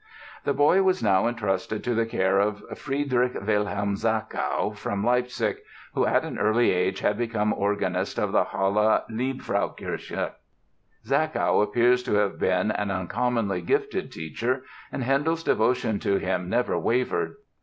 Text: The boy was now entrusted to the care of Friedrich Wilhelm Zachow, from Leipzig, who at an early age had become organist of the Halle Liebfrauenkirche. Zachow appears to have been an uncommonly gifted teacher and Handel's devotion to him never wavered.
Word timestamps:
The 0.45 0.53
boy 0.55 0.81
was 0.81 1.03
now 1.03 1.27
entrusted 1.27 1.83
to 1.83 1.93
the 1.93 2.07
care 2.07 2.39
of 2.39 2.63
Friedrich 2.75 3.35
Wilhelm 3.45 3.93
Zachow, 3.95 4.75
from 4.75 5.03
Leipzig, 5.05 5.57
who 5.93 6.07
at 6.07 6.25
an 6.25 6.39
early 6.39 6.71
age 6.71 7.01
had 7.01 7.19
become 7.19 7.53
organist 7.53 8.17
of 8.17 8.31
the 8.31 8.45
Halle 8.45 9.05
Liebfrauenkirche. 9.11 10.31
Zachow 11.05 11.61
appears 11.61 12.01
to 12.01 12.15
have 12.15 12.39
been 12.39 12.71
an 12.71 12.89
uncommonly 12.89 13.61
gifted 13.61 14.11
teacher 14.11 14.63
and 14.91 15.03
Handel's 15.03 15.43
devotion 15.43 15.99
to 15.99 16.17
him 16.17 16.49
never 16.49 16.79
wavered. 16.79 17.35